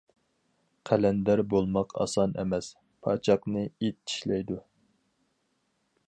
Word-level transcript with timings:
قەلەندەر 0.89 1.41
بولماق 1.51 1.91
ئاسان 1.99 2.33
ئەمەس، 2.43 2.69
پاچاقنى 3.07 3.65
ئىت 3.89 3.99
چىشلەيدۇ. 4.13 4.57